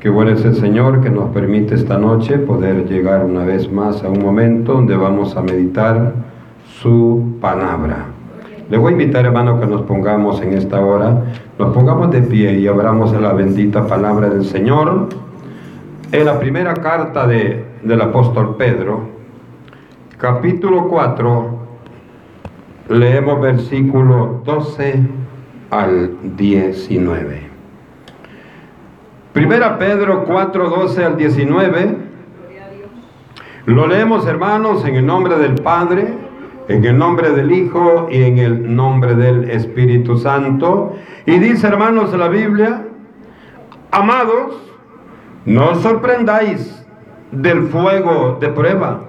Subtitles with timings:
[0.00, 4.04] Qué bueno es el Señor que nos permite esta noche poder llegar una vez más
[4.04, 6.14] a un momento donde vamos a meditar
[6.80, 8.06] su palabra.
[8.70, 11.24] Le voy a invitar, hermano, que nos pongamos en esta hora,
[11.58, 15.08] nos pongamos de pie y abramos la bendita palabra del Señor.
[16.12, 19.00] En la primera carta de, del apóstol Pedro,
[20.16, 21.58] capítulo 4,
[22.90, 25.02] leemos versículo 12
[25.70, 27.47] al 19.
[29.32, 31.96] Primera Pedro 4, 12 al 19.
[33.66, 36.14] Lo leemos, hermanos, en el nombre del Padre,
[36.68, 40.94] en el nombre del Hijo y en el nombre del Espíritu Santo.
[41.26, 42.86] Y dice, hermanos, la Biblia,
[43.90, 44.62] amados,
[45.44, 46.86] no sorprendáis
[47.30, 49.02] del fuego de prueba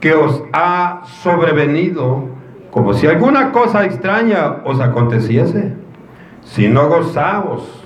[0.00, 2.24] que os ha sobrevenido,
[2.70, 5.72] como si alguna cosa extraña os aconteciese,
[6.44, 7.85] sino gozaos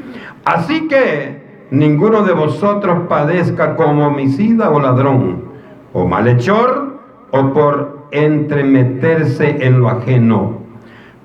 [0.45, 5.45] Así que ninguno de vosotros padezca como homicida o ladrón,
[5.93, 6.99] o malhechor,
[7.31, 10.61] o por entremeterse en lo ajeno.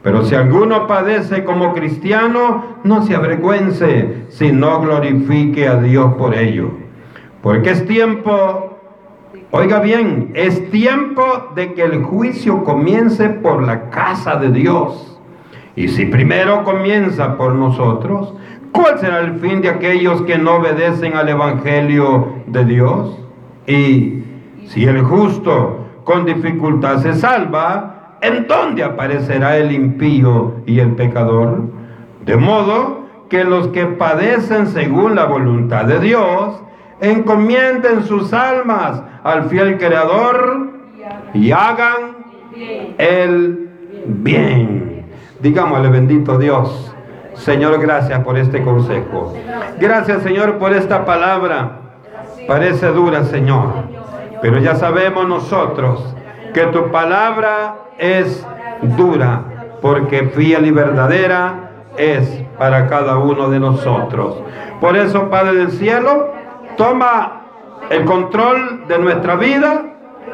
[0.02, 6.70] Pero si alguno padece como cristiano, no se avergüence, sino glorifique a Dios por ello.
[7.42, 8.78] Porque es tiempo,
[9.50, 15.20] oiga bien, es tiempo de que el juicio comience por la casa de Dios.
[15.74, 18.32] Y si primero comienza por nosotros,
[18.76, 23.18] ¿Cuál será el fin de aquellos que no obedecen al Evangelio de Dios?
[23.66, 24.22] Y
[24.66, 31.62] si el justo con dificultad se salva, ¿en dónde aparecerá el impío y el pecador?
[32.26, 36.62] De modo que los que padecen según la voluntad de Dios,
[37.00, 40.70] encomienden sus almas al fiel Creador
[41.32, 42.16] y hagan
[42.98, 43.70] el
[44.06, 45.06] bien.
[45.40, 46.92] Digámosle bendito Dios.
[47.36, 49.34] Señor, gracias por este consejo.
[49.78, 51.80] Gracias, Señor, por esta palabra.
[52.48, 53.72] Parece dura, Señor.
[54.42, 56.14] Pero ya sabemos nosotros
[56.52, 58.46] que tu palabra es
[58.96, 59.42] dura,
[59.80, 64.42] porque fiel y verdadera es para cada uno de nosotros.
[64.80, 66.32] Por eso, Padre del Cielo,
[66.76, 67.42] toma
[67.90, 69.84] el control de nuestra vida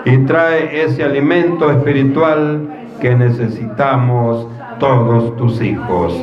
[0.04, 2.68] y trae ese alimento espiritual
[3.00, 4.48] que necesitamos
[4.78, 6.14] todos tus hijos.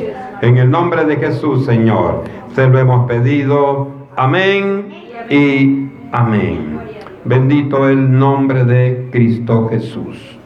[0.42, 2.24] En el nombre de Jesús, Señor,
[2.54, 3.88] se lo hemos pedido.
[4.16, 4.90] Amén
[5.28, 6.80] y amén.
[7.26, 10.38] Bendito el nombre de Cristo Jesús.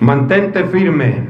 [0.00, 1.28] Mantente firme.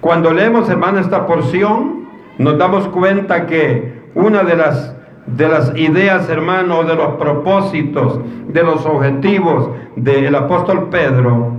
[0.00, 2.06] Cuando leemos, hermano, esta porción,
[2.38, 4.94] nos damos cuenta que una de las
[5.26, 11.52] de las ideas, hermano, de los propósitos, de los objetivos del apóstol Pedro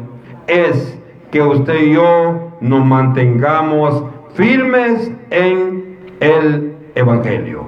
[0.48, 1.00] es
[1.34, 4.04] que usted y yo nos mantengamos
[4.36, 7.64] firmes en el Evangelio.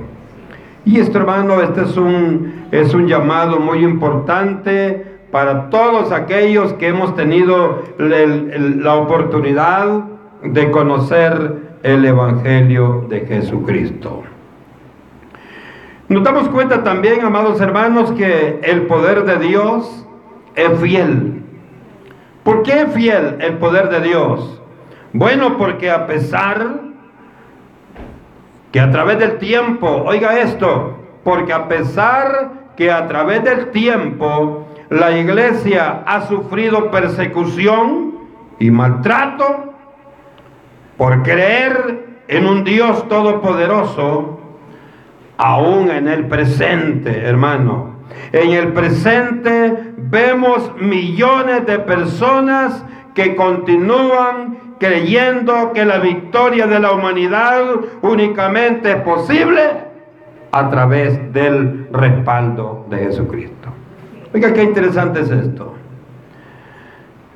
[0.86, 6.90] Y esto, hermano, este es un, es un llamado muy importante para todos aquellos que
[6.90, 10.04] hemos tenido la oportunidad
[10.44, 14.22] de conocer el Evangelio de Jesucristo.
[16.08, 20.06] Nos damos cuenta también, amados hermanos, que el poder de Dios
[20.56, 21.35] es fiel.
[22.46, 24.62] ¿Por qué es fiel el poder de Dios?
[25.14, 26.76] Bueno, porque a pesar
[28.72, 34.68] que a través del tiempo, oiga esto, porque a pesar que a través del tiempo
[34.90, 38.14] la iglesia ha sufrido persecución
[38.60, 39.74] y maltrato
[40.98, 44.40] por creer en un Dios todopoderoso,
[45.38, 47.95] aún en el presente, hermano,
[48.32, 56.92] en el presente vemos millones de personas que continúan creyendo que la victoria de la
[56.92, 57.64] humanidad
[58.02, 59.62] únicamente es posible
[60.52, 63.70] a través del respaldo de Jesucristo.
[64.34, 65.74] Oiga, qué interesante es esto.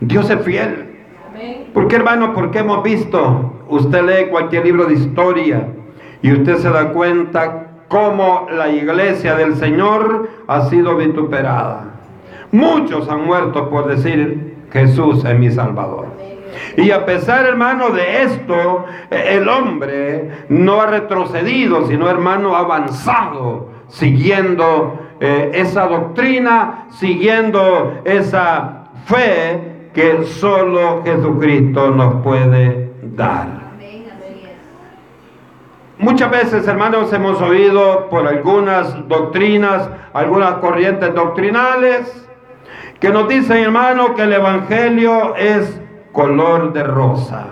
[0.01, 0.85] Dios es fiel.
[1.73, 2.33] ¿Por qué, hermano?
[2.33, 5.67] Porque hemos visto, usted lee cualquier libro de historia
[6.21, 11.85] y usted se da cuenta cómo la iglesia del Señor ha sido vituperada.
[12.51, 16.07] Muchos han muerto por decir Jesús es mi Salvador.
[16.77, 23.69] Y a pesar, hermano, de esto, el hombre no ha retrocedido, sino, hermano, ha avanzado,
[23.87, 33.58] siguiendo eh, esa doctrina, siguiendo esa fe que solo Jesucristo nos puede dar.
[35.99, 42.25] Muchas veces, hermanos, hemos oído por algunas doctrinas, algunas corrientes doctrinales,
[43.01, 45.77] que nos dicen, hermano, que el Evangelio es
[46.13, 47.47] color de rosa.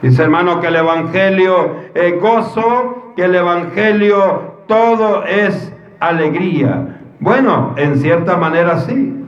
[0.00, 5.70] Dice, hermano, que el Evangelio es gozo, que el Evangelio todo es
[6.00, 7.00] alegría.
[7.20, 9.22] Bueno, en cierta manera sí.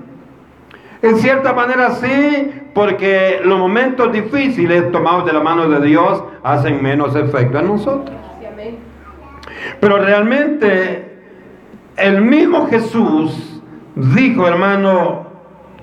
[1.03, 6.83] En cierta manera sí, porque los momentos difíciles tomados de la mano de Dios hacen
[6.83, 8.17] menos efecto en nosotros.
[9.81, 11.19] Pero realmente
[11.97, 13.61] el mismo Jesús
[13.95, 15.27] dijo, hermano,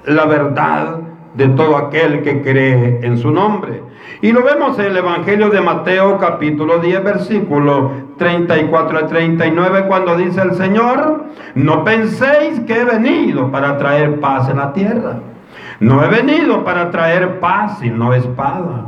[0.06, 1.00] la verdad
[1.33, 3.83] de todo aquel que cree en su nombre.
[4.22, 10.16] Y lo vemos en el Evangelio de Mateo capítulo 10 versículo 34 a 39 cuando
[10.16, 11.25] dice el Señor,
[11.56, 15.19] no penséis que he venido para traer paz en la tierra.
[15.81, 18.86] No he venido para traer paz sino espada.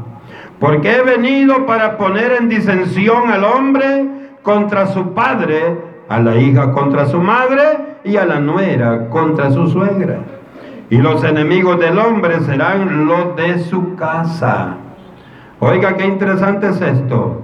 [0.60, 4.06] Porque he venido para poner en disensión al hombre
[4.48, 5.78] contra su padre,
[6.08, 7.64] a la hija contra su madre
[8.06, 10.20] y a la nuera contra su suegra.
[10.90, 14.78] Y los enemigos del hombre serán los de su casa.
[15.60, 17.42] Oiga, qué interesante es esto.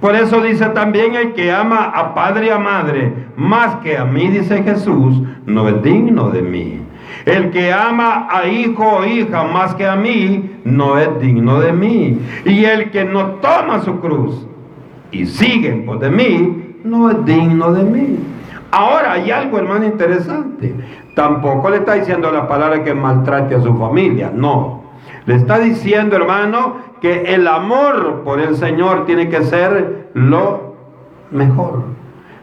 [0.00, 4.04] Por eso dice también el que ama a padre y a madre más que a
[4.04, 6.80] mí, dice Jesús, no es digno de mí.
[7.26, 11.72] El que ama a hijo o hija más que a mí, no es digno de
[11.72, 12.18] mí.
[12.44, 14.48] Y el que no toma su cruz
[15.14, 18.18] y sigue por de mí, no es digno de mí.
[18.70, 20.74] Ahora hay algo, hermano, interesante.
[21.14, 24.82] Tampoco le está diciendo la palabra que maltrate a su familia, no.
[25.26, 30.74] Le está diciendo, hermano, que el amor por el Señor tiene que ser lo
[31.30, 31.84] mejor,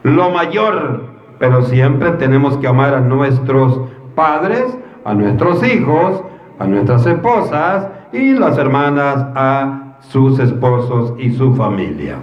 [0.04, 1.12] lo mayor.
[1.38, 3.82] Pero siempre tenemos que amar a nuestros
[4.16, 6.24] padres, a nuestros hijos,
[6.60, 12.18] a nuestras esposas y las hermanas a sus esposos y su familia.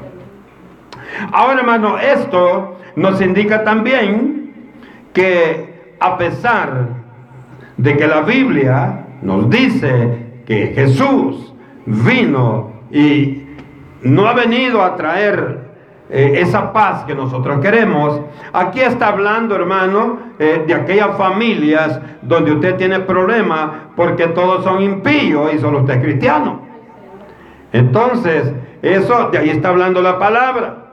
[1.32, 4.52] Ahora, hermano, esto nos indica también
[5.12, 6.88] que a pesar
[7.76, 11.54] de que la Biblia nos dice que Jesús
[11.86, 13.44] vino y
[14.02, 15.68] no ha venido a traer
[16.10, 18.20] eh, esa paz que nosotros queremos.
[18.52, 24.82] Aquí está hablando, hermano, eh, de aquellas familias donde usted tiene problemas porque todos son
[24.82, 26.62] impíos y solo usted es cristiano.
[27.72, 30.87] Entonces, eso, de ahí está hablando la palabra.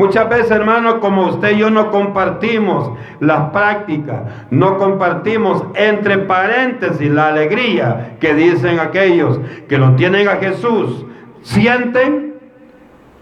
[0.00, 7.10] Muchas veces, hermanos, como usted y yo no compartimos las prácticas, no compartimos entre paréntesis
[7.10, 9.38] la alegría que dicen aquellos
[9.68, 11.04] que lo tienen a Jesús,
[11.42, 12.32] sienten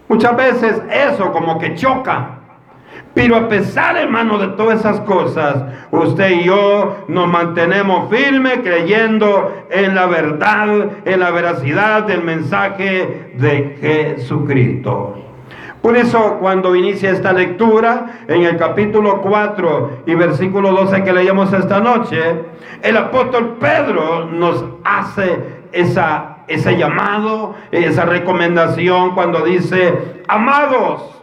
[0.07, 2.39] muchas veces eso como que choca.
[3.13, 5.57] Pero a pesar, hermano, de todas esas cosas,
[5.91, 13.33] usted y yo nos mantenemos firmes creyendo en la verdad, en la veracidad del mensaje
[13.37, 15.28] de Jesucristo.
[15.81, 21.53] Por eso cuando inicia esta lectura, en el capítulo 4 y versículo 12 que leíamos
[21.53, 22.19] esta noche,
[22.81, 31.21] el apóstol Pedro nos hace esa, ese llamado, esa recomendación cuando dice, amados,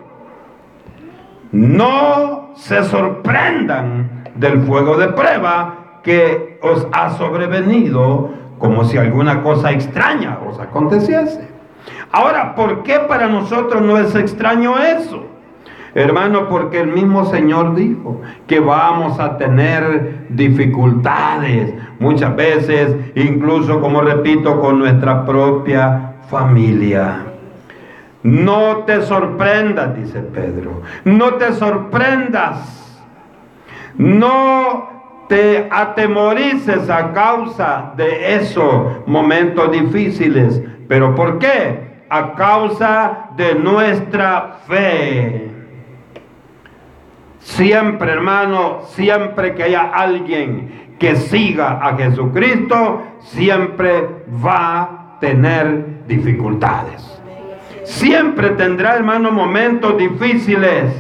[1.52, 9.72] no se sorprendan del fuego de prueba que os ha sobrevenido como si alguna cosa
[9.72, 11.46] extraña os aconteciese.
[12.12, 15.26] Ahora, ¿por qué para nosotros no es extraño eso?
[15.94, 24.02] Hermano, porque el mismo Señor dijo que vamos a tener dificultades muchas veces, incluso como
[24.02, 27.22] repito, con nuestra propia familia.
[28.22, 32.76] No te sorprendas, dice Pedro, no te sorprendas.
[33.98, 40.62] No te atemorices a causa de esos momentos difíciles.
[40.88, 41.86] ¿Pero por qué?
[42.08, 45.50] a causa de nuestra fe.
[47.40, 54.08] Siempre, hermano, siempre que haya alguien que siga a Jesucristo, siempre
[54.44, 57.02] va a tener dificultades.
[57.84, 60.92] Siempre tendrá, hermano, momentos difíciles.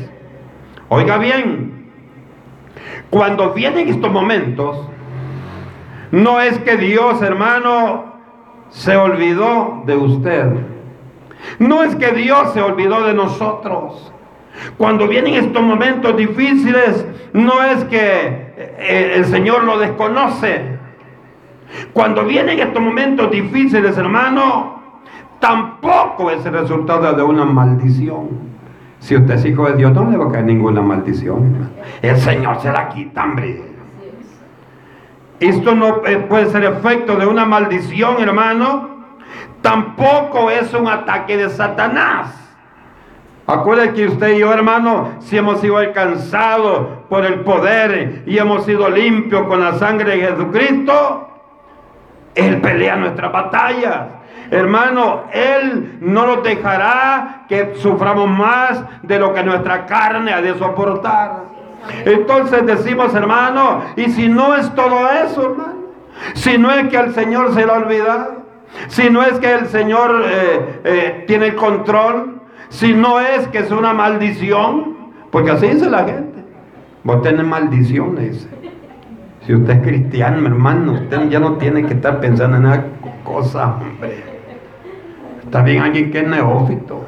[0.88, 1.90] Oiga bien,
[3.10, 4.88] cuando vienen estos momentos,
[6.12, 8.15] no es que Dios, hermano,
[8.70, 10.52] se olvidó de usted.
[11.58, 14.12] No es que Dios se olvidó de nosotros.
[14.76, 20.76] Cuando vienen estos momentos difíciles, no es que eh, el Señor lo desconoce.
[21.92, 24.80] Cuando vienen estos momentos difíciles, hermano,
[25.40, 28.56] tampoco es el resultado de una maldición.
[28.98, 31.70] Si usted es hijo de Dios, no le va a caer ninguna maldición.
[32.02, 33.75] El Señor se la quita, hombre.
[35.40, 38.96] Esto no puede ser efecto de una maldición, hermano.
[39.60, 42.34] Tampoco es un ataque de Satanás.
[43.46, 48.64] Acuérdense que usted y yo, hermano, si hemos sido alcanzados por el poder y hemos
[48.64, 51.28] sido limpios con la sangre de Jesucristo,
[52.34, 54.06] Él pelea nuestras batallas.
[54.50, 60.58] Hermano, Él no nos dejará que suframos más de lo que nuestra carne ha de
[60.58, 61.55] soportar.
[62.04, 65.86] Entonces decimos, hermano, y si no es todo eso, hermano,
[66.34, 68.46] si no es que al Señor se lo ha olvidado,
[68.88, 73.58] si no es que el Señor eh, eh, tiene el control, si no es que
[73.58, 74.96] es una maldición,
[75.30, 76.44] porque así dice la gente.
[77.04, 78.48] Vos tenés maldiciones.
[79.46, 82.84] Si usted es cristiano, hermano, usted ya no tiene que estar pensando en esa
[83.22, 84.24] cosa, hombre.
[85.44, 87.04] Está bien alguien que es neófito.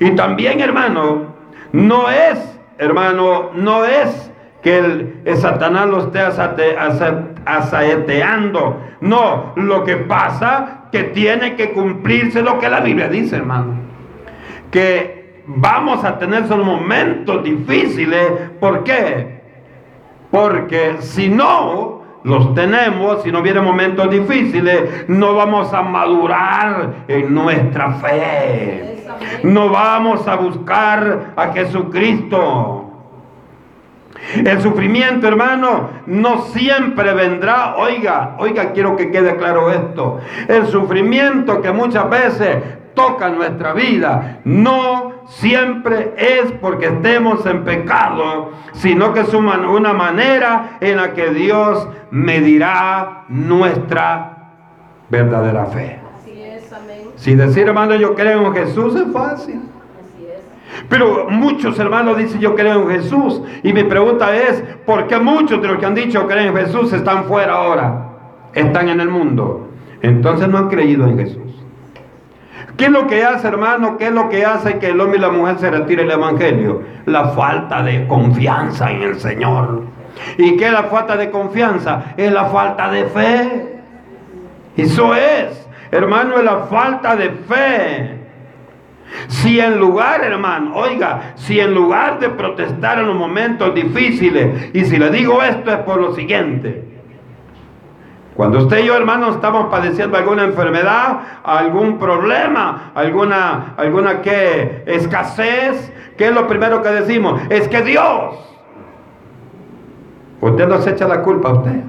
[0.00, 1.34] Y también, hermano,
[1.72, 4.30] no es, hermano, no es
[4.62, 6.20] que el, Satanás lo esté
[7.44, 8.80] asaeteando.
[9.00, 13.86] No, lo que pasa que tiene que cumplirse lo que la Biblia dice, hermano
[14.70, 18.30] que vamos a tener esos momentos difíciles.
[18.60, 19.40] ¿Por qué?
[20.30, 27.34] Porque si no los tenemos, si no vienen momentos difíciles, no vamos a madurar en
[27.34, 28.95] nuestra fe.
[29.42, 32.82] No vamos a buscar a Jesucristo.
[34.34, 37.76] El sufrimiento, hermano, no siempre vendrá.
[37.76, 40.20] Oiga, oiga, quiero que quede claro esto.
[40.48, 42.56] El sufrimiento que muchas veces
[42.94, 50.78] toca nuestra vida no siempre es porque estemos en pecado, sino que es una manera
[50.80, 54.50] en la que Dios medirá nuestra
[55.10, 56.05] verdadera fe.
[57.26, 59.60] Si decir, hermano, yo creo en Jesús es fácil.
[60.88, 63.42] Pero muchos hermanos dicen yo creo en Jesús.
[63.64, 66.92] Y mi pregunta es, ¿por qué muchos de los que han dicho creen en Jesús
[66.92, 68.10] están fuera ahora?
[68.54, 69.70] Están en el mundo.
[70.02, 71.64] Entonces no han creído en Jesús.
[72.76, 73.96] ¿Qué es lo que hace, hermano?
[73.98, 76.82] ¿Qué es lo que hace que el hombre y la mujer se retire el evangelio?
[77.06, 79.82] La falta de confianza en el Señor.
[80.38, 82.14] ¿Y qué es la falta de confianza?
[82.16, 83.82] Es la falta de fe.
[84.76, 85.65] Eso es,
[85.96, 88.16] hermano, es la falta de fe.
[89.28, 94.84] Si en lugar, hermano, oiga, si en lugar de protestar en los momentos difíciles, y
[94.84, 96.84] si le digo esto es por lo siguiente,
[98.36, 104.82] cuando usted y yo, hermano, estamos padeciendo alguna enfermedad, algún problema, alguna, alguna ¿qué?
[104.86, 107.40] escasez, ¿qué es lo primero que decimos?
[107.48, 108.36] Es que Dios.
[110.42, 111.80] Usted nos echa la culpa a usted.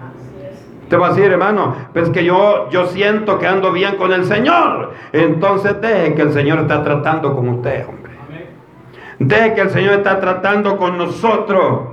[0.87, 4.23] Usted va a decir, hermano, pues que yo, yo siento que ando bien con el
[4.23, 4.93] Señor.
[5.11, 8.13] Entonces deje que el Señor está tratando con usted, hombre.
[9.19, 11.89] Deje que el Señor está tratando con nosotros.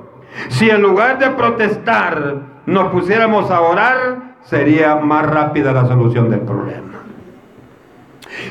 [0.47, 2.37] Si en lugar de protestar
[2.67, 7.01] nos pusiéramos a orar, sería más rápida la solución del problema.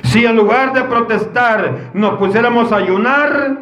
[0.01, 3.59] Si en lugar de protestar nos pusiéramos a ayunar,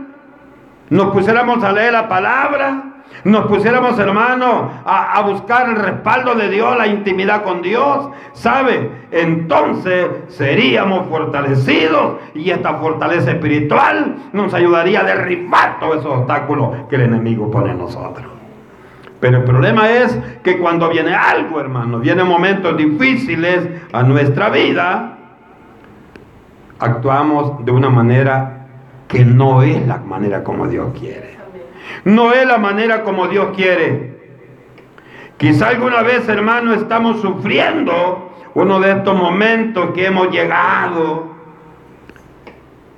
[0.89, 2.90] nos pusiéramos a leer la palabra,
[3.23, 8.89] nos pusiéramos, hermano, a, buscar el respaldo de Dios, la intimidad con Dios, ¿sabe?
[9.11, 16.95] Entonces seríamos fortalecidos y esta fortaleza espiritual nos ayudaría a derribar todos esos obstáculos que
[16.95, 18.27] el enemigo pone en nosotros.
[19.19, 25.17] Pero el problema es que cuando viene algo, hermano, vienen momentos difíciles a nuestra vida,
[26.79, 28.65] actuamos de una manera
[29.07, 31.40] que no es la manera como Dios quiere.
[32.05, 34.19] No es la manera como Dios quiere.
[35.37, 41.31] Quizá alguna vez, hermano, estamos sufriendo uno de estos momentos que hemos llegado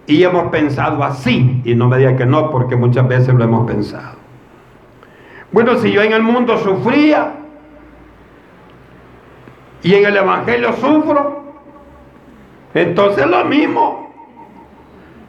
[0.05, 1.61] y hemos pensado así.
[1.63, 4.17] Y no me diga que no, porque muchas veces lo hemos pensado.
[5.51, 7.33] Bueno, si yo en el mundo sufría
[9.83, 11.43] y en el Evangelio sufro,
[12.73, 14.11] entonces lo mismo.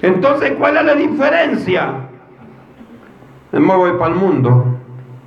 [0.01, 2.04] Entonces, ¿cuál es la diferencia?
[3.55, 4.65] Me voy para el mundo.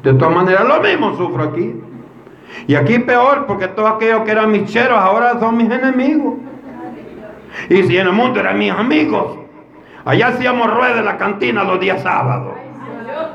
[0.03, 1.81] De todas maneras, lo mismo sufro aquí.
[2.67, 6.35] Y aquí peor, porque todos aquellos que eran mis cheros ahora son mis enemigos.
[7.69, 9.37] Y si en el mundo eran mis amigos,
[10.05, 12.53] allá hacíamos ruedas en la cantina los días sábados.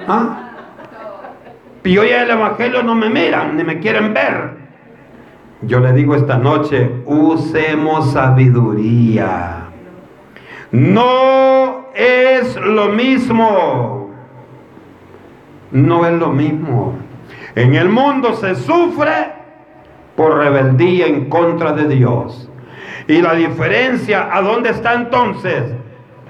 [0.07, 0.51] ¿Ah?
[1.85, 4.63] Y hoy el Evangelio no me miran, ni me quieren ver.
[5.63, 9.69] Yo le digo esta noche, usemos sabiduría.
[10.71, 14.02] No es lo mismo.
[15.73, 16.95] No es lo mismo.
[17.55, 19.33] En el mundo se sufre
[20.17, 22.49] por rebeldía en contra de Dios.
[23.09, 25.65] Y la diferencia, ¿a dónde está entonces?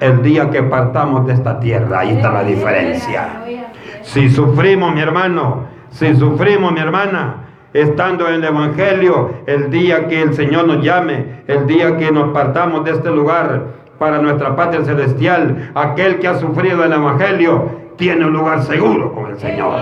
[0.00, 3.42] El día que partamos de esta tierra, ahí está la diferencia.
[4.02, 7.36] Si sufrimos, mi hermano, si sufrimos, mi hermana,
[7.72, 12.30] estando en el Evangelio, el día que el Señor nos llame, el día que nos
[12.32, 18.26] partamos de este lugar para nuestra patria celestial, aquel que ha sufrido el Evangelio tiene
[18.26, 19.78] un lugar seguro con el Señor.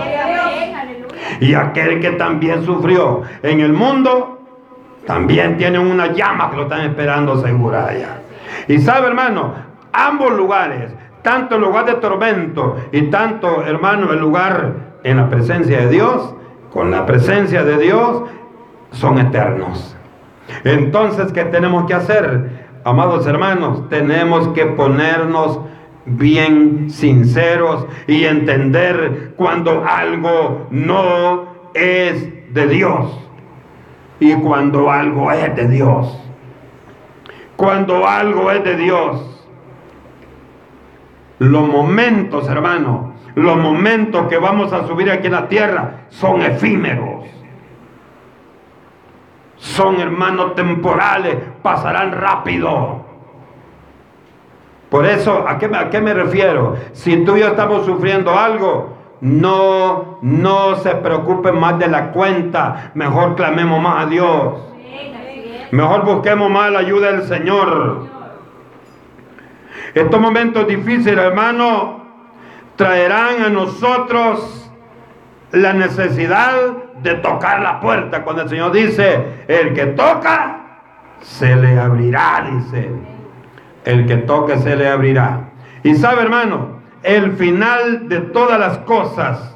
[1.39, 4.41] Y aquel que también sufrió en el mundo,
[5.07, 8.21] también tiene una llama que lo están esperando segura allá.
[8.67, 9.55] Y sabe, hermano,
[9.91, 14.73] ambos lugares, tanto el lugar de tormento y tanto, hermano, el lugar
[15.03, 16.35] en la presencia de Dios,
[16.71, 18.25] con la presencia de Dios,
[18.91, 19.97] son eternos.
[20.63, 22.67] Entonces, ¿qué tenemos que hacer?
[22.83, 25.59] Amados hermanos, tenemos que ponernos
[26.05, 33.21] bien sinceros y entender cuando algo no es de Dios
[34.19, 36.17] y cuando algo es de Dios.
[37.55, 39.27] Cuando algo es de Dios.
[41.39, 47.25] Los momentos, hermano, los momentos que vamos a subir aquí en la tierra son efímeros.
[49.57, 53.10] Son hermanos temporales, pasarán rápido.
[54.91, 56.75] Por eso, ¿a qué, ¿a qué me refiero?
[56.91, 62.91] Si tú y yo estamos sufriendo algo, no, no se preocupen más de la cuenta.
[62.93, 64.61] Mejor clamemos más a Dios.
[65.71, 68.05] Mejor busquemos más la ayuda del Señor.
[69.95, 72.03] Estos momentos difíciles, hermano,
[72.75, 74.69] traerán a nosotros
[75.53, 76.51] la necesidad
[77.01, 78.25] de tocar la puerta.
[78.25, 80.81] Cuando el Señor dice, el que toca,
[81.21, 83.20] se le abrirá, dice
[83.85, 85.49] el que toque se le abrirá.
[85.83, 89.55] Y sabe, hermano, el final de todas las cosas.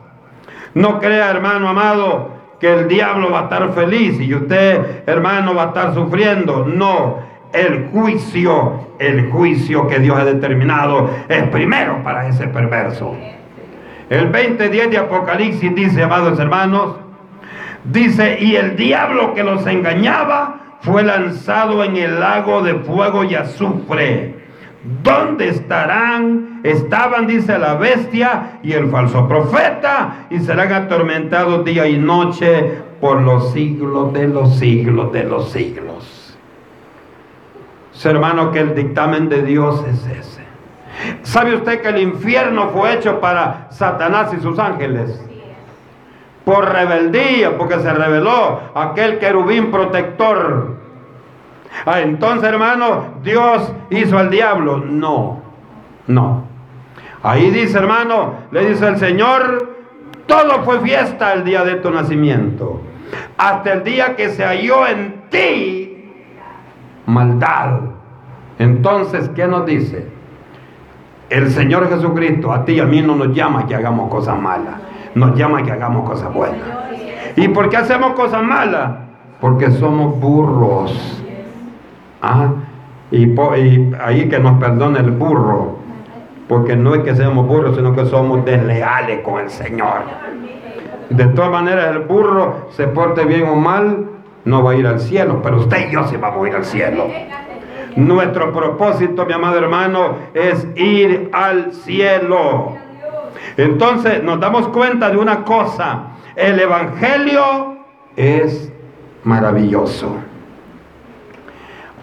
[0.73, 5.63] No crea, hermano amado, que el diablo va a estar feliz y usted, hermano, va
[5.63, 6.65] a estar sufriendo.
[6.65, 7.19] No,
[7.53, 13.15] el juicio, el juicio que Dios ha determinado es primero para ese perverso.
[14.09, 16.95] El 20.10 de Apocalipsis dice, amados hermanos,
[17.85, 23.33] dice, y el diablo que los engañaba fue lanzado en el lago de fuego y
[23.33, 24.35] azufre.
[25.01, 26.61] ¿Dónde estarán?
[26.63, 33.21] Estaban, dice la bestia y el falso profeta, y serán atormentados día y noche por
[33.21, 36.37] los siglos de los siglos de los siglos.
[38.03, 40.45] hermano, que el dictamen de Dios es ese.
[41.23, 45.19] ¿Sabe usted que el infierno fue hecho para Satanás y sus ángeles?
[46.45, 50.74] por rebeldía, porque se rebeló aquel querubín protector.
[51.85, 54.77] Ah, entonces, hermano, Dios hizo al diablo.
[54.77, 55.41] No,
[56.07, 56.43] no.
[57.23, 59.75] Ahí dice, hermano, le dice el Señor,
[60.27, 62.81] todo fue fiesta el día de tu nacimiento.
[63.37, 66.13] Hasta el día que se halló en ti
[67.05, 67.79] maldad.
[68.59, 70.07] Entonces, ¿qué nos dice?
[71.29, 74.75] El Señor Jesucristo a ti y a mí no nos llama que hagamos cosas malas
[75.15, 76.67] nos llama que hagamos cosas buenas.
[77.37, 78.91] ¿Y por qué hacemos cosas malas?
[79.41, 81.23] Porque somos burros.
[82.25, 82.53] ¿Ah?
[83.11, 83.35] Y,
[84.01, 85.77] ahí que nos perdone el burro.
[86.47, 90.01] Porque no es que seamos burros, sino que somos desleales con el Señor.
[91.09, 94.05] De todas maneras, el burro se porte bien o mal,
[94.43, 96.65] no va a ir al cielo, pero usted y yo sí vamos a ir al
[96.65, 97.07] cielo.
[97.95, 102.73] Nuestro propósito, mi amado hermano, es ir al cielo.
[103.57, 107.77] Entonces nos damos cuenta de una cosa, el Evangelio
[108.15, 108.71] es
[109.23, 110.15] maravilloso.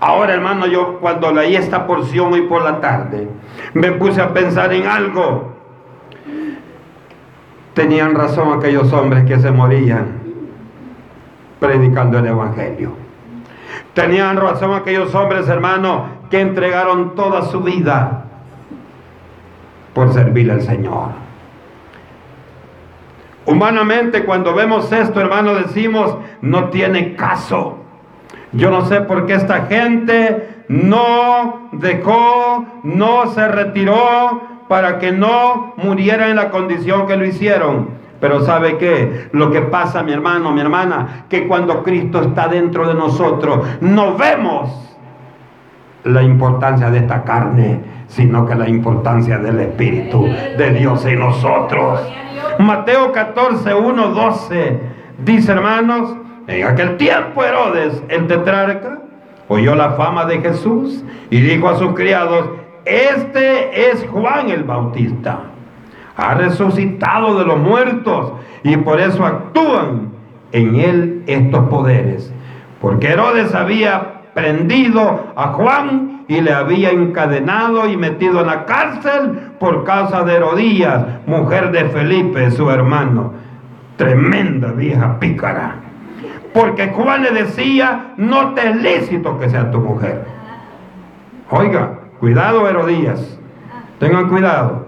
[0.05, 3.29] Ahora, hermano, yo cuando leí esta porción hoy por la tarde,
[3.73, 5.53] me puse a pensar en algo.
[7.73, 10.19] Tenían razón aquellos hombres que se morían
[11.61, 12.95] predicando el Evangelio.
[13.95, 18.25] Tenían razón aquellos hombres, hermano, que entregaron toda su vida
[19.95, 21.11] por servir al Señor.
[23.47, 27.82] Humanamente cuando vemos esto, hermano, decimos, no tiene caso.
[28.53, 35.75] Yo no sé por qué esta gente no dejó, no se retiró para que no
[35.77, 38.03] muriera en la condición que lo hicieron.
[38.21, 39.29] Pero ¿sabe qué?
[39.33, 44.17] Lo que pasa, mi hermano, mi hermana, que cuando Cristo está dentro de nosotros, no
[44.17, 44.97] vemos
[46.05, 50.25] la importancia de esta carne, sino que la importancia del Espíritu
[50.57, 52.01] de Dios en nosotros.
[52.59, 54.81] Mateo 14, 1, 12
[55.25, 58.99] dice, hermanos, en aquel tiempo Herodes, el tetrarca,
[59.49, 62.49] oyó la fama de Jesús y dijo a sus criados,
[62.85, 65.41] este es Juan el Bautista.
[66.17, 68.33] Ha resucitado de los muertos
[68.65, 70.13] y por eso actúan
[70.53, 72.33] en él estos poderes.
[72.81, 79.53] Porque Herodes había prendido a Juan y le había encadenado y metido en la cárcel
[79.59, 83.33] por causa de Herodías, mujer de Felipe, su hermano.
[83.97, 85.92] Tremenda vieja pícara.
[86.53, 90.25] Porque Juan le decía, no te es lícito que sea tu mujer.
[91.51, 93.39] Oiga, cuidado Herodías.
[93.99, 94.87] Tengan cuidado.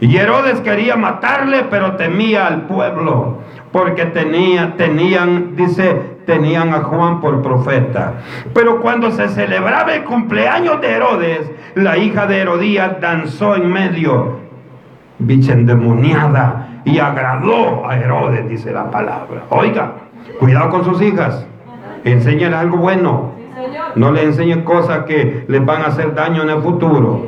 [0.00, 3.38] Y Herodes quería matarle, pero temía al pueblo,
[3.72, 8.14] porque tenía, tenían, dice, tenían a Juan por profeta.
[8.52, 14.40] Pero cuando se celebraba el cumpleaños de Herodes, la hija de Herodías danzó en medio,
[15.18, 19.44] bicha endemoniada, y agradó a Herodes, dice la palabra.
[19.48, 19.92] Oiga,
[20.38, 21.46] cuidado con sus hijas,
[22.04, 23.32] enséñale algo bueno.
[23.94, 27.26] No le enseñen cosas que les van a hacer daño en el futuro.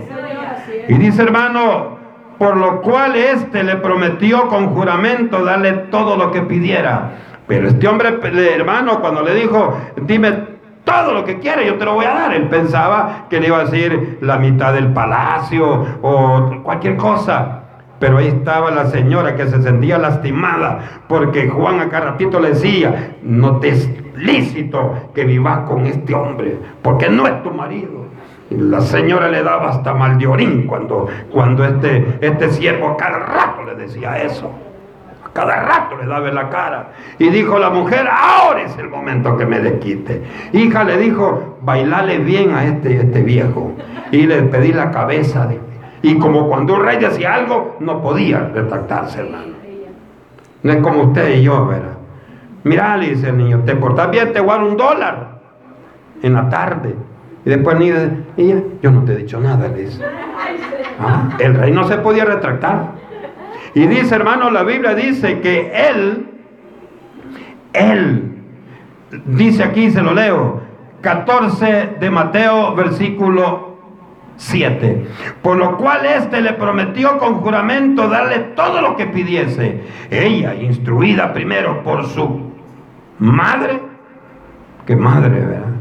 [0.88, 1.96] Y dice hermano,
[2.38, 7.12] por lo cual éste le prometió con juramento darle todo lo que pidiera.
[7.46, 8.18] Pero este hombre,
[8.54, 12.35] hermano, cuando le dijo, dime todo lo que quiere, yo te lo voy a dar.
[12.35, 17.62] Él pensaba que le iba a decir la mitad del palacio o cualquier cosa.
[17.98, 23.16] Pero ahí estaba la señora que se sentía lastimada porque Juan acá ratito le decía,
[23.22, 28.06] no te es lícito que vivas con este hombre porque no es tu marido.
[28.50, 33.18] La señora le daba hasta mal de orín cuando, cuando este, este siervo a cada
[33.18, 34.52] rato le decía eso.
[35.24, 36.92] A cada rato le daba en la cara.
[37.18, 40.22] Y dijo la mujer, ahora es el momento que me desquite.
[40.52, 43.72] Hija le dijo, bailale bien a este, este viejo.
[44.12, 45.46] Y le pedí la cabeza.
[45.46, 45.59] De,
[46.02, 49.54] y como cuando un rey decía algo, no podía retractarse, hermano.
[50.62, 51.96] No es como usted y yo, ¿verdad?
[52.64, 55.40] Mira, le dice el niño, te portas bien, te guardo un dólar
[56.22, 56.94] en la tarde.
[57.44, 60.02] Y después ni ella, yo no te he dicho nada, le dice.
[60.98, 62.92] Ah, el rey no se podía retractar.
[63.74, 66.26] Y dice, hermano, la Biblia dice que él,
[67.72, 68.35] él,
[69.26, 70.62] dice aquí, se lo leo,
[71.02, 73.75] 14 de Mateo, versículo
[74.37, 75.07] 7.
[75.42, 79.83] Por lo cual éste le prometió con juramento darle todo lo que pidiese.
[80.11, 82.53] Ella, instruida primero por su
[83.18, 83.81] madre,
[84.94, 85.77] madre, ¿verdad?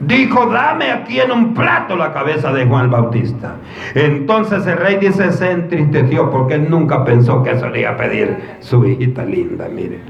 [0.00, 3.56] dijo, dame aquí en un plato la cabeza de Juan Bautista.
[3.94, 7.96] Entonces el rey dice, se entristeció porque él nunca pensó que eso le iba a
[7.96, 10.00] pedir su hijita linda, mire.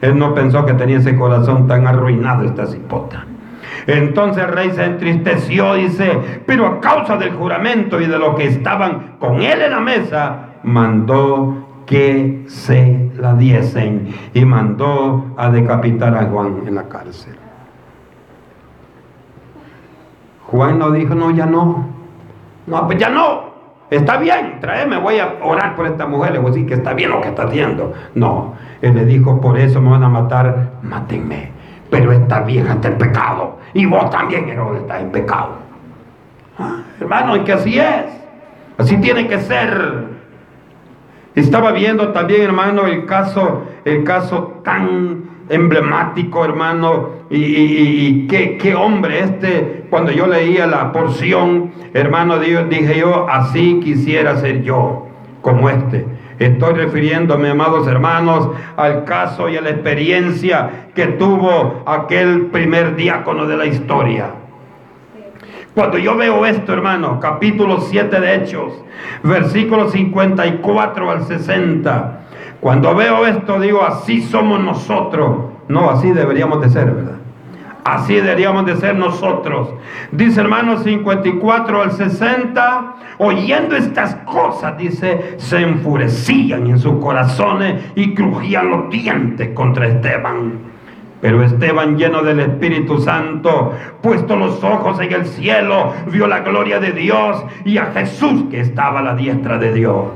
[0.00, 3.26] Él no pensó que tenía ese corazón tan arruinado esta cipota.
[3.86, 8.46] Entonces el rey se entristeció, dice, pero a causa del juramento y de lo que
[8.46, 16.14] estaban con él en la mesa, mandó que se la diesen y mandó a decapitar
[16.14, 17.34] a Juan en la cárcel.
[20.46, 21.88] Juan no dijo, no, ya no.
[22.66, 23.50] No, pues ya no.
[23.90, 26.94] Está bien, tráeme, voy a orar por esta mujer, le voy a decir que está
[26.94, 27.92] bien lo que está haciendo.
[28.14, 31.49] No, él le dijo, por eso me van a matar, mátenme.
[31.90, 33.58] Pero esta vieja está en pecado.
[33.74, 35.58] Y vos también, Herodes, estás en pecado.
[36.58, 38.04] Ah, hermano, y que así es.
[38.78, 40.20] Así tiene que ser.
[41.34, 49.84] Estaba viendo también, hermano, el caso, el caso tan emblemático, hermano, y, qué, hombre este,
[49.90, 55.06] cuando yo leía la porción, hermano, dije yo, así quisiera ser yo,
[55.42, 56.06] como este.
[56.40, 58.48] Estoy refiriéndome, amados hermanos,
[58.78, 64.30] al caso y a la experiencia que tuvo aquel primer diácono de la historia.
[65.74, 68.72] Cuando yo veo esto, hermano, capítulo 7 de Hechos,
[69.22, 72.20] versículos 54 al 60,
[72.58, 75.40] cuando veo esto digo, así somos nosotros.
[75.68, 77.19] No, así deberíamos de ser, ¿verdad?
[77.84, 79.70] Así deberíamos de ser nosotros.
[80.12, 88.14] Dice hermanos 54 al 60, oyendo estas cosas, dice, se enfurecían en sus corazones y
[88.14, 90.70] crujían los dientes contra Esteban.
[91.20, 96.80] Pero Esteban, lleno del Espíritu Santo, puesto los ojos en el cielo, vio la gloria
[96.80, 100.06] de Dios y a Jesús que estaba a la diestra de Dios.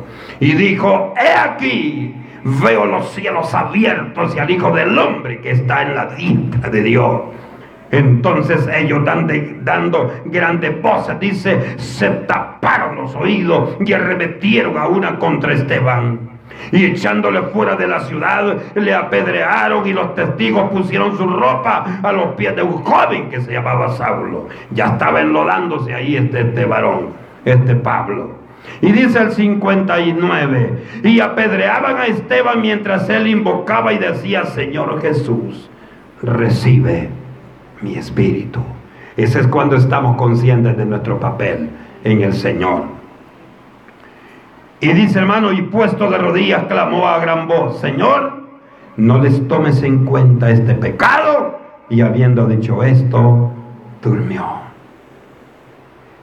[0.41, 5.83] Y dijo, he aquí veo los cielos abiertos y al Hijo del Hombre que está
[5.83, 7.23] en la diestra de Dios.
[7.95, 15.17] Entonces ellos dando, dando grandes voces, dice, se taparon los oídos y arremetieron a una
[15.19, 16.35] contra Esteban.
[16.73, 22.13] Y echándole fuera de la ciudad, le apedrearon y los testigos pusieron su ropa a
[22.13, 24.49] los pies de un joven que se llamaba Saulo.
[24.73, 27.11] Ya estaba enlodándose ahí este, este varón,
[27.45, 28.39] este Pablo.
[28.81, 35.71] Y dice el 59, y apedreaban a Esteban mientras él invocaba y decía, Señor Jesús,
[36.23, 37.11] recibe
[37.83, 38.61] mi espíritu.
[39.17, 41.71] Ese es cuando estamos conscientes de nuestro papel
[42.03, 42.83] en el Señor.
[44.81, 48.45] Y dice hermano, y puesto de rodillas clamó a gran voz, Señor,
[48.97, 51.59] no les tomes en cuenta este pecado.
[51.89, 53.51] Y habiendo dicho esto,
[54.03, 54.45] durmió.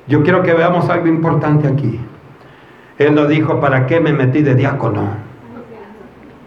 [0.08, 2.00] Yo quiero que veamos algo importante aquí.
[2.98, 5.10] Él nos dijo, ¿para qué me metí de diácono?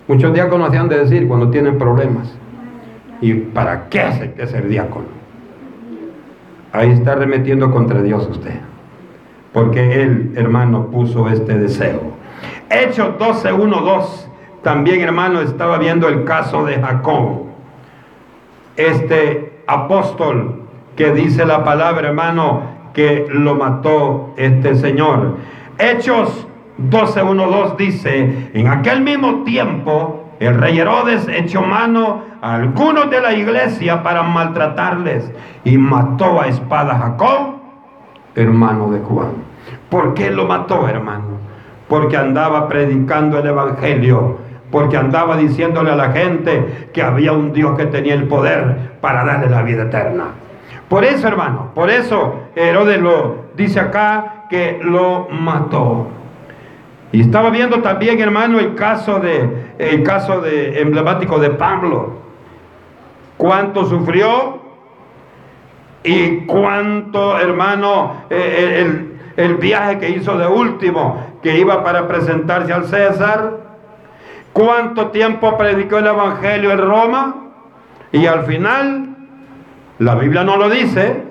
[0.07, 2.37] Muchos diáconos se han de decir cuando tienen problemas.
[3.21, 5.07] ¿Y para qué hace que ser diácono?
[6.73, 8.61] Ahí está remetiendo contra Dios usted.
[9.53, 12.01] Porque él, hermano, puso este deseo.
[12.69, 14.31] Hechos 12, 1, 2.
[14.63, 17.45] También, hermano, estaba viendo el caso de Jacob.
[18.77, 20.63] Este apóstol
[20.97, 25.37] que dice la palabra, hermano, que lo mató este señor.
[25.79, 26.47] Hechos
[26.79, 33.11] 12, 1, 2 dice, en aquel mismo tiempo, el rey Herodes echó mano a algunos
[33.11, 35.31] de la iglesia para maltratarles
[35.65, 37.57] y mató a espada a Jacob,
[38.35, 39.33] hermano de Juan.
[39.89, 41.39] ¿Por qué lo mató, hermano?
[41.89, 44.45] Porque andaba predicando el evangelio
[44.75, 49.25] porque andaba diciéndole a la gente que había un Dios que tenía el poder para
[49.25, 50.25] darle la vida eterna.
[50.89, 56.09] Por eso, hermano, por eso Herodes lo dice acá que lo mató.
[57.15, 59.49] Y estaba viendo también, hermano, el caso de
[59.79, 62.15] el caso de emblemático de Pablo.
[63.37, 64.59] Cuánto sufrió
[66.03, 72.73] y cuánto, hermano, eh, el, el viaje que hizo de último, que iba para presentarse
[72.73, 73.61] al César.
[74.53, 77.53] Cuánto tiempo predicó el Evangelio en Roma.
[78.11, 79.17] Y al final,
[80.01, 81.23] la Biblia no lo dice,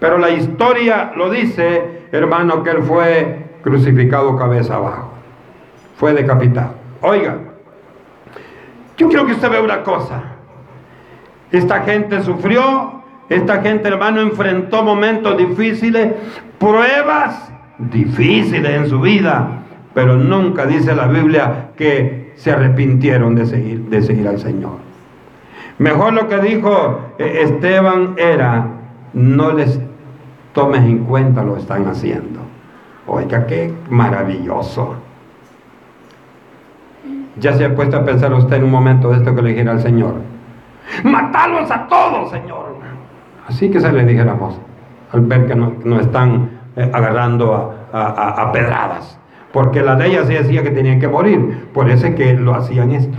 [0.00, 5.09] pero la historia lo dice, hermano, que él fue crucificado cabeza abajo,
[6.00, 6.72] fue decapitado.
[7.02, 7.36] Oiga,
[8.96, 10.22] yo quiero que usted vea una cosa.
[11.52, 16.14] Esta gente sufrió, esta gente, hermano, enfrentó momentos difíciles,
[16.58, 23.80] pruebas difíciles en su vida, pero nunca dice la Biblia que se arrepintieron de seguir,
[23.90, 24.78] de seguir al Señor.
[25.76, 28.68] Mejor lo que dijo eh, Esteban era,
[29.12, 29.78] no les
[30.54, 32.40] tomes en cuenta lo que están haciendo.
[33.06, 35.09] Oiga, qué maravilloso.
[37.36, 39.72] Ya se ha puesto a pensar usted en un momento de esto que le dijera
[39.72, 40.14] al Señor.
[41.04, 42.76] Matarlos a todos, Señor.
[43.46, 44.60] Así que se le dijéramos,
[45.12, 49.20] al ver que nos están eh, agarrando a pedradas
[49.52, 52.92] porque la ley así decía que tenían que morir, por eso es que lo hacían
[52.92, 53.18] esto.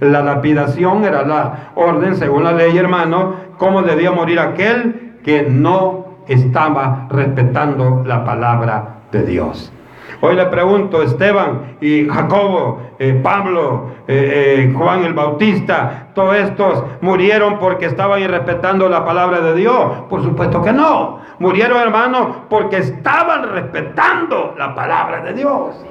[0.00, 6.18] la lapidación era la orden, según la ley, hermano, cómo debía morir aquel que no
[6.28, 9.72] estaba respetando la palabra de Dios.
[10.20, 16.84] Hoy le pregunto, Esteban y Jacobo, eh, Pablo, eh, eh, Juan el Bautista, todos estos
[17.00, 20.04] murieron porque estaban irrespetando la palabra de Dios.
[20.08, 21.20] Por supuesto que no.
[21.38, 25.84] Murieron, hermanos, porque estaban respetando la palabra de Dios.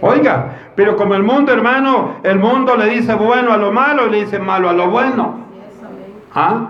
[0.00, 0.46] Oiga,
[0.76, 4.20] pero como el mundo, hermano, el mundo le dice bueno a lo malo y le
[4.20, 5.38] dice malo a lo bueno.
[6.34, 6.68] ¿Ah?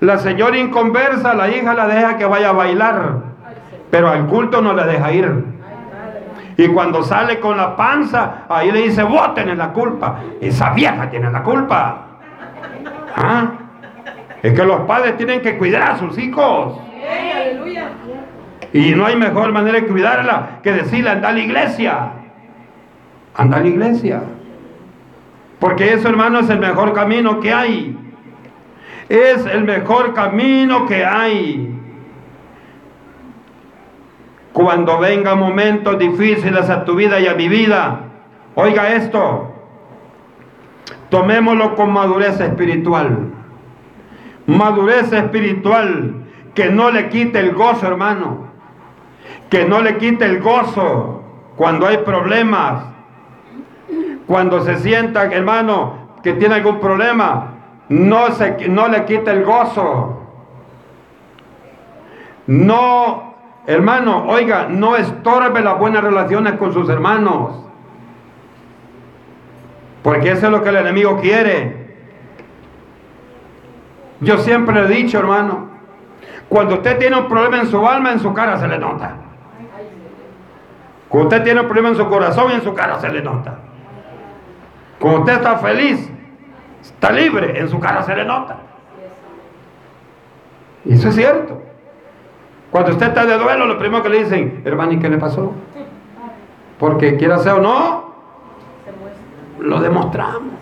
[0.00, 3.16] La señora inconversa, la hija la deja que vaya a bailar,
[3.90, 5.59] pero al culto no la deja ir.
[6.60, 10.20] Y cuando sale con la panza, ahí le dice, vos tenés la culpa.
[10.42, 12.02] Esa vieja tiene la culpa.
[13.16, 13.52] ¿Ah?
[14.42, 16.78] Es que los padres tienen que cuidar a sus hijos.
[18.74, 22.10] Y no hay mejor manera de cuidarla que decirle, anda a la iglesia.
[23.36, 24.22] Anda a la iglesia.
[25.60, 27.98] Porque eso, hermano, es el mejor camino que hay.
[29.08, 31.69] Es el mejor camino que hay.
[34.52, 38.00] Cuando vengan momentos difíciles a tu vida y a mi vida,
[38.56, 39.52] oiga esto,
[41.08, 43.30] tomémoslo con madurez espiritual.
[44.46, 46.14] Madurez espiritual
[46.54, 48.48] que no le quite el gozo, hermano.
[49.48, 51.22] Que no le quite el gozo
[51.56, 52.84] cuando hay problemas.
[54.26, 57.54] Cuando se sienta, hermano, que tiene algún problema,
[57.88, 60.20] no, se, no le quite el gozo.
[62.46, 63.29] No
[63.70, 67.52] Hermano, oiga, no estorbe las buenas relaciones con sus hermanos.
[70.02, 71.94] Porque eso es lo que el enemigo quiere.
[74.18, 75.70] Yo siempre he dicho, hermano,
[76.48, 79.14] cuando usted tiene un problema en su alma, en su cara se le nota.
[81.08, 83.56] Cuando usted tiene un problema en su corazón, en su cara se le nota.
[84.98, 86.10] Cuando usted está feliz,
[86.82, 88.56] está libre, en su cara se le nota.
[90.84, 91.69] Y eso es cierto.
[92.70, 95.52] Cuando usted está de duelo, lo primero que le dicen, hermano, ¿y qué le pasó?
[96.78, 98.14] Porque quiera ser o no,
[99.58, 100.54] lo demostramos.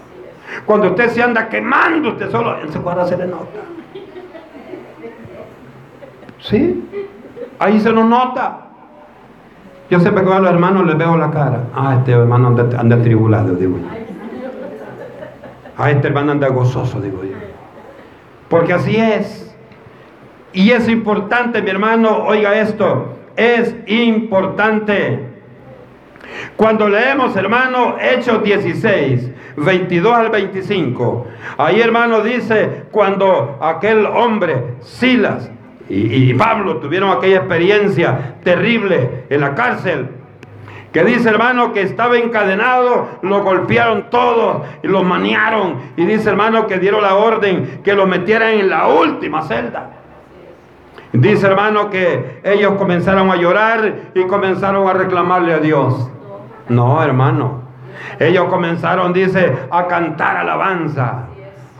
[0.64, 3.60] Cuando usted se anda quemando, usted solo, en su cara se le nota.
[6.40, 6.88] ¿Sí?
[7.58, 8.68] Ahí se nos nota.
[9.90, 11.64] Yo siempre que a los hermanos les veo la cara.
[11.74, 13.78] Ah, este hermano anda, anda tribulado, digo.
[15.76, 17.36] A este hermano anda gozoso, digo yo.
[18.48, 19.47] Porque así es.
[20.52, 25.20] Y es importante, mi hermano, oiga esto, es importante.
[26.56, 31.26] Cuando leemos, hermano, Hechos 16, 22 al 25,
[31.58, 35.50] ahí, hermano, dice, cuando aquel hombre, Silas
[35.88, 40.08] y, y Pablo tuvieron aquella experiencia terrible en la cárcel,
[40.92, 45.76] que dice hermano que estaba encadenado, lo golpearon todos y lo maniaron.
[45.96, 49.97] Y dice hermano que dieron la orden que lo metieran en la última celda.
[51.12, 56.10] Dice hermano que ellos comenzaron a llorar y comenzaron a reclamarle a Dios.
[56.68, 57.62] No, hermano.
[58.18, 61.26] Ellos comenzaron, dice, a cantar alabanza.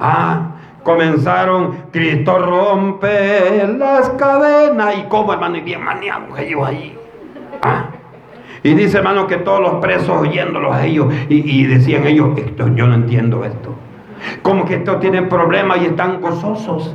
[0.00, 4.96] Ah, comenzaron, Cristo rompe las cadenas.
[4.98, 5.56] ¿Y cómo, hermano?
[5.56, 6.96] Y bien maniados ellos allí.
[7.62, 7.86] Ah.
[8.62, 12.86] Y dice, hermano, que todos los presos oyéndolos a ellos y, decían ellos, esto, yo
[12.86, 13.74] no entiendo esto.
[14.42, 16.94] Como que estos tienen problemas y están gozosos.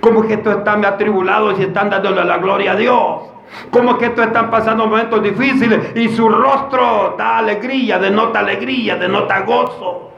[0.00, 3.22] Como que estos están atribulados y están dándole la gloria a Dios.
[3.70, 9.40] Como que estos están pasando momentos difíciles y su rostro da alegría, denota alegría, denota
[9.40, 10.10] gozo,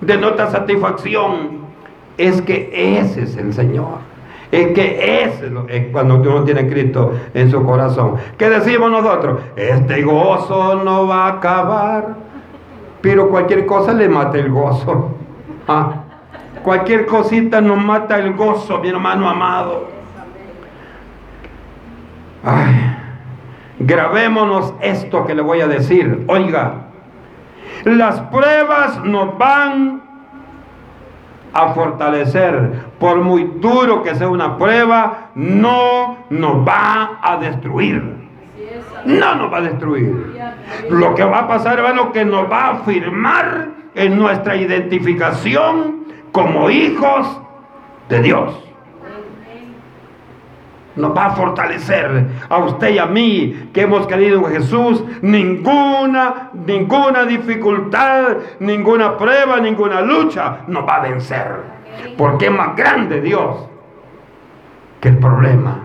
[0.00, 1.62] denota satisfacción.
[2.18, 4.12] Es que ese es el Señor.
[4.50, 8.16] Es que es, cuando uno tiene Cristo en su corazón.
[8.36, 9.40] ¿Qué decimos nosotros?
[9.56, 12.16] Este gozo no va a acabar.
[13.00, 15.16] Pero cualquier cosa le mata el gozo.
[15.66, 16.01] Ah,
[16.62, 19.88] cualquier cosita nos mata el gozo, mi hermano amado.
[22.44, 22.96] Ay,
[23.78, 26.24] grabémonos esto que le voy a decir.
[26.28, 26.74] Oiga,
[27.84, 30.02] las pruebas nos van
[31.52, 32.84] a fortalecer.
[32.98, 38.22] Por muy duro que sea una prueba, no nos va a destruir.
[39.04, 40.40] No nos va a destruir.
[40.88, 46.70] Lo que va a pasar, hermano, que nos va a afirmar en nuestra identificación como
[46.70, 47.40] hijos
[48.08, 48.62] de Dios
[50.96, 55.02] nos va a fortalecer a usted y a mí que hemos creído en Jesús.
[55.22, 61.56] Ninguna, ninguna dificultad, ninguna prueba, ninguna lucha nos va a vencer.
[62.16, 63.68] Porque es más grande Dios
[65.00, 65.80] que el problema.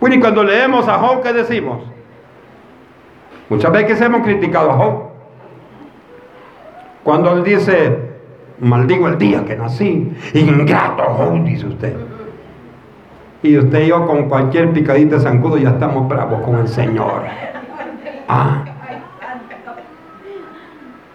[0.00, 1.82] Bueno, y cuando leemos a Job, ¿qué decimos?
[3.48, 5.02] Muchas veces hemos criticado a Job.
[7.02, 8.15] Cuando él dice,
[8.60, 11.96] maldigo el día que nací, ingrato Job, dice usted.
[13.42, 17.22] Y usted y yo con cualquier picadita de zancudo ya estamos bravos con el Señor.
[18.28, 18.64] Ah.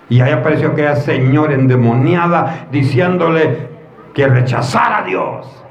[0.10, 3.69] Y ahí apareció aquella señora endemoniada diciéndole
[4.13, 5.63] que rechazara a Dios.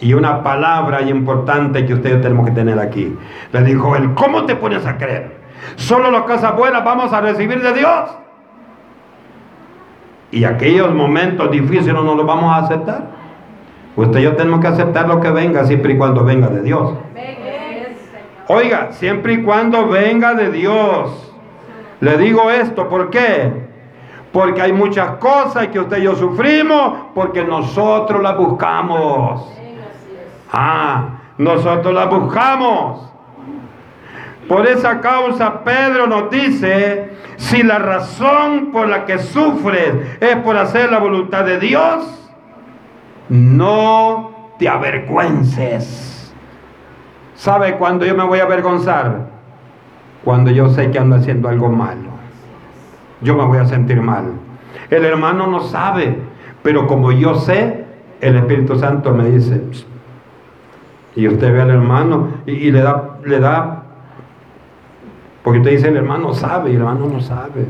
[0.00, 3.16] Y una palabra importante que ustedes tenemos que tener aquí.
[3.52, 5.36] Le dijo él, ¿cómo te pones a creer?
[5.76, 8.21] Solo las cosas buenas vamos a recibir de Dios.
[10.32, 13.06] Y aquellos momentos difíciles no los vamos a aceptar.
[13.94, 16.94] Usted y yo tenemos que aceptar lo que venga siempre y cuando venga de Dios.
[18.48, 21.32] Oiga, siempre y cuando venga de Dios.
[22.00, 23.52] Le digo esto, ¿por qué?
[24.32, 29.46] Porque hay muchas cosas que usted y yo sufrimos porque nosotros las buscamos.
[30.50, 33.11] Ah, nosotros las buscamos.
[34.48, 40.56] Por esa causa Pedro nos dice, si la razón por la que sufres es por
[40.56, 42.30] hacer la voluntad de Dios,
[43.28, 46.34] no te avergüences.
[47.34, 49.30] ¿Sabe cuándo yo me voy a avergonzar?
[50.24, 52.10] Cuando yo sé que ando haciendo algo malo.
[53.20, 54.32] Yo me voy a sentir mal.
[54.90, 56.18] El hermano no sabe,
[56.62, 57.84] pero como yo sé,
[58.20, 59.62] el Espíritu Santo me dice,
[61.16, 63.81] y usted ve al hermano y, le da, le da,
[65.42, 67.66] porque usted dice, el hermano sabe, y el hermano no sabe.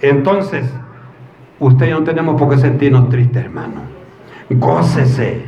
[0.00, 0.68] Entonces,
[1.60, 3.82] usted no tenemos por qué sentirnos tristes, hermano.
[4.50, 5.44] Gócese,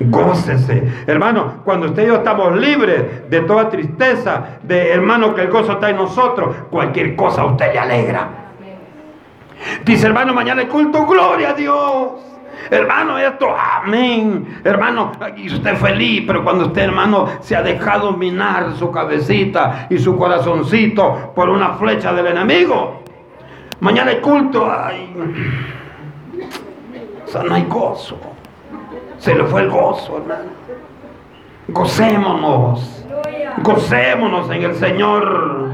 [0.00, 0.90] gócese.
[1.06, 5.72] Hermano, cuando usted y yo estamos libres de toda tristeza, de hermano que el gozo
[5.72, 8.28] está en nosotros, cualquier cosa a usted le alegra.
[9.84, 12.29] Dice, hermano, mañana el culto, gloria a Dios.
[12.70, 14.60] Hermano, esto, amén.
[14.64, 19.98] Hermano, y usted feliz, pero cuando usted, hermano, se ha dejado minar su cabecita y
[19.98, 23.00] su corazoncito por una flecha del enemigo,
[23.80, 24.70] Mañana hay culto.
[24.70, 25.14] Ay.
[27.24, 28.18] O sea, no hay gozo.
[29.18, 30.50] Se le fue el gozo, hermano.
[31.68, 33.04] Gocémonos.
[33.62, 35.69] Gocémonos en el Señor.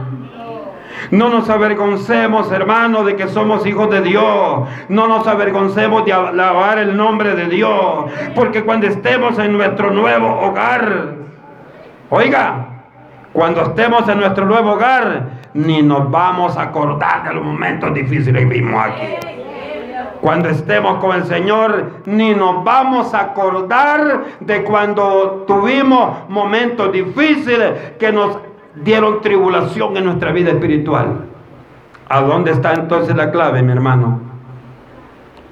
[1.11, 4.69] No nos avergoncemos, hermano, de que somos hijos de Dios.
[4.89, 8.07] No nos avergoncemos de alabar el nombre de Dios.
[8.35, 11.15] Porque cuando estemos en nuestro nuevo hogar,
[12.11, 12.67] oiga,
[13.33, 18.43] cuando estemos en nuestro nuevo hogar, ni nos vamos a acordar de los momentos difíciles
[18.43, 19.37] que vimos aquí.
[20.21, 27.93] Cuando estemos con el Señor, ni nos vamos a acordar de cuando tuvimos momentos difíciles
[27.99, 28.39] que nos
[28.77, 31.25] dieron tribulación en nuestra vida espiritual.
[32.09, 34.21] ¿A dónde está entonces la clave, mi hermano?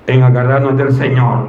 [0.06, 1.48] En agarrarnos del Señor.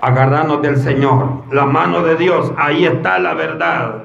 [0.00, 1.44] Agarrarnos del Señor.
[1.52, 4.02] La mano de Dios, ahí está la verdad.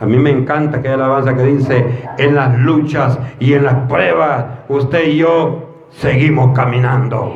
[0.00, 3.74] A mí me encanta que hay alabanza que dice, en las luchas y en las
[3.88, 7.34] pruebas, usted y yo seguimos caminando.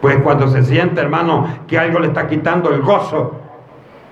[0.00, 3.34] Pues cuando se siente, hermano, que algo le está quitando el gozo,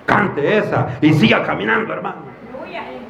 [0.09, 2.17] cante esa y siga caminando, hermano.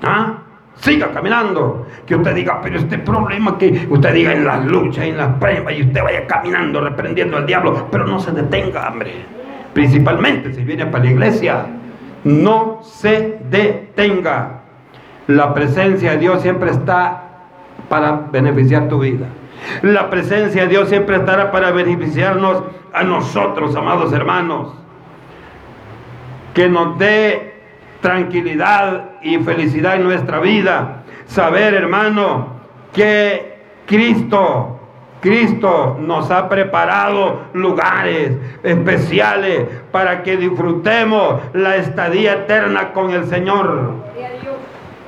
[0.04, 0.34] ¿Ah?
[0.76, 1.88] Siga caminando.
[2.06, 5.74] Que usted diga, pero este problema que usted diga en las luchas, en las pruebas,
[5.78, 9.14] y usted vaya caminando, reprendiendo al diablo, pero no se detenga, hombre.
[9.74, 11.66] Principalmente si viene para la iglesia
[12.24, 14.62] no se detenga.
[15.28, 17.24] La presencia de Dios siempre está
[17.88, 19.28] para beneficiar tu vida.
[19.82, 24.74] La presencia de Dios siempre estará para beneficiarnos a nosotros, amados hermanos.
[26.60, 27.54] Que nos dé
[28.02, 31.04] tranquilidad y felicidad en nuestra vida.
[31.26, 32.48] Saber, hermano,
[32.92, 34.78] que Cristo
[35.22, 43.94] Cristo nos ha preparado lugares especiales para que disfrutemos la estadía eterna con el Señor.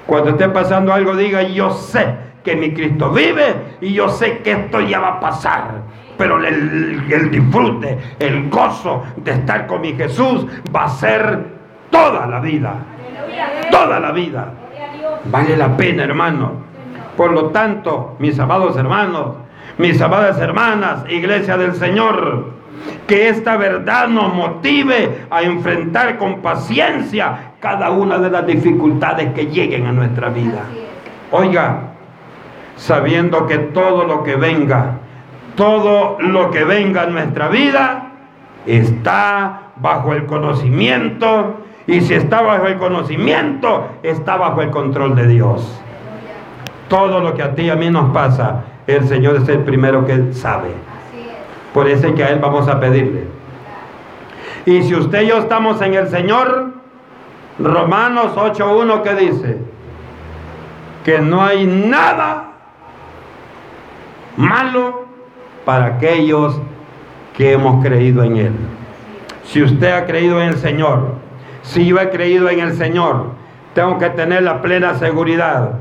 [0.05, 4.51] Cuando esté pasando algo, diga, yo sé que mi Cristo vive y yo sé que
[4.53, 5.81] esto ya va a pasar.
[6.21, 11.47] Pero el, disfrute, el gozo de estar con mi Jesús va a ser
[11.89, 12.75] toda la vida.
[13.71, 14.53] Toda la vida.
[15.25, 16.51] Vale la pena, hermano.
[17.17, 19.37] Por lo tanto, mis amados hermanos,
[19.79, 22.51] mis amadas hermanas, iglesia del Señor,
[23.07, 29.47] que esta verdad nos motive a enfrentar con paciencia cada una de las dificultades que
[29.47, 30.65] lleguen a nuestra vida.
[31.31, 31.79] Oiga,
[32.75, 34.99] sabiendo que todo lo que venga,
[35.55, 38.11] todo lo que venga a nuestra vida
[38.65, 45.27] está bajo el conocimiento y si está bajo el conocimiento, está bajo el control de
[45.27, 45.81] Dios.
[46.87, 50.05] Todo lo que a ti y a mí nos pasa el Señor es el primero
[50.05, 50.69] que sabe.
[51.73, 53.27] Por eso es que a Él vamos a pedirle.
[54.65, 56.73] Y si usted y yo estamos en el Señor,
[57.57, 59.57] Romanos 8.1 que dice
[61.03, 62.51] que no hay nada
[64.37, 65.10] malo
[65.71, 66.59] para aquellos
[67.33, 68.51] que hemos creído en Él.
[69.45, 71.13] Si usted ha creído en el Señor,
[71.61, 73.27] si yo he creído en el Señor,
[73.73, 75.75] tengo que tener la plena seguridad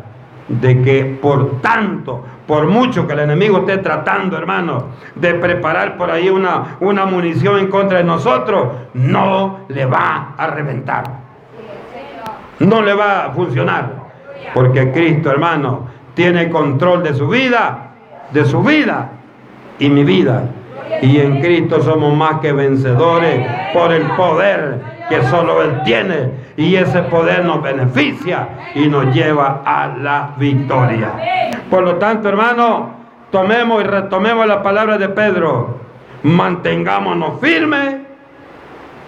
[0.46, 6.08] de que por tanto, por mucho que el enemigo esté tratando, hermano, de preparar por
[6.08, 11.02] ahí una, una munición en contra de nosotros, no le va a reventar.
[12.60, 13.90] No le va a funcionar.
[14.54, 17.90] Porque Cristo, hermano, tiene control de su vida,
[18.30, 19.16] de su vida
[19.80, 20.44] y mi vida.
[21.02, 26.30] Y en Cristo somos más que vencedores por el poder que solo Él tiene.
[26.56, 31.10] Y ese poder nos beneficia y nos lleva a la victoria.
[31.70, 32.90] Por lo tanto, hermano,
[33.30, 35.80] tomemos y retomemos la palabra de Pedro.
[36.22, 37.96] Mantengámonos firmes,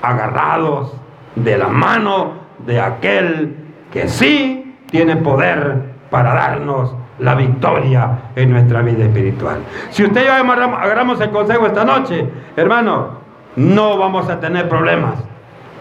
[0.00, 0.96] agarrados
[1.36, 2.32] de la mano
[2.66, 3.56] de aquel
[3.92, 9.58] que sí tiene poder para darnos la victoria en nuestra vida espiritual.
[9.90, 13.22] Si usted y yo agarramos el consejo esta noche, hermano,
[13.56, 15.14] no vamos a tener problemas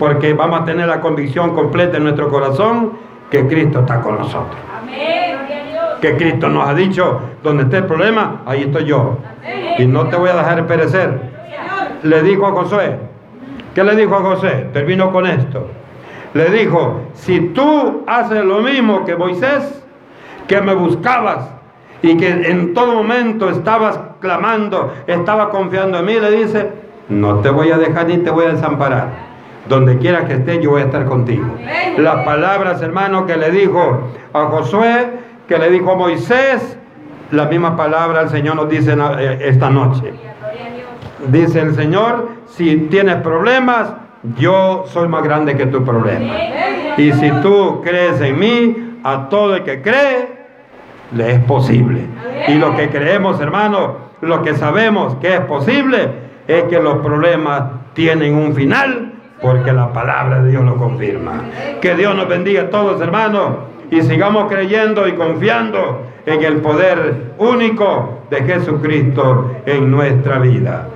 [0.01, 2.93] porque vamos a tener la convicción completa en nuestro corazón
[3.29, 4.59] que Cristo está con nosotros.
[6.01, 9.19] Que Cristo nos ha dicho, donde esté el problema, ahí estoy yo.
[9.77, 11.21] Y no te voy a dejar perecer.
[12.01, 12.97] Le dijo a Josué,
[13.75, 14.69] ¿qué le dijo a José?
[14.73, 15.67] Termino con esto.
[16.33, 19.80] Le dijo, si tú haces lo mismo que Moisés,
[20.51, 21.47] que me buscabas
[22.01, 26.69] y que en todo momento estabas clamando, estaba confiando en mí, le dice,
[27.07, 29.31] no te voy a dejar ni te voy a desamparar.
[29.69, 31.45] Donde quiera que esté, yo voy a estar contigo.
[31.97, 35.11] Las palabras, hermano, que le dijo a Josué,
[35.47, 36.77] que le dijo a Moisés,
[37.31, 40.11] la misma palabra el Señor nos dice eh, esta noche.
[41.29, 43.93] Dice el Señor, si tienes problemas,
[44.37, 46.33] yo soy más grande que tu problema.
[46.97, 50.40] Y si tú crees en mí, a todo el que cree,
[51.13, 52.05] le es posible.
[52.47, 56.09] Y lo que creemos, hermano, lo que sabemos que es posible,
[56.47, 61.43] es que los problemas tienen un final porque la palabra de Dios lo confirma.
[61.81, 63.51] Que Dios nos bendiga a todos, hermanos,
[63.89, 70.87] y sigamos creyendo y confiando en el poder único de Jesucristo en nuestra vida.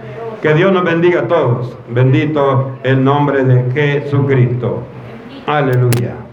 [0.41, 1.75] Que Dios nos bendiga a todos.
[1.89, 4.83] Bendito el nombre de Jesucristo.
[5.47, 6.24] Aleluya.